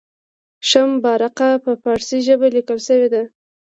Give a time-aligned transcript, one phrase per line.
[0.69, 3.23] شمه بارقه په پارسي ژبه لیکل شوې ده.